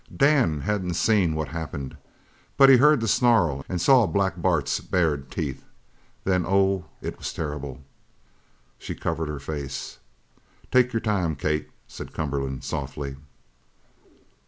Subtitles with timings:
[0.17, 1.95] Dan hadn't seen what happened,
[2.57, 5.63] but he heard the snarl and saw Black Bart's bared teeth.
[6.23, 7.83] Then oh, it was terrible!"
[8.79, 9.99] She covered her face.
[10.71, 13.17] "Take your time, Kate," said Cumberland softly.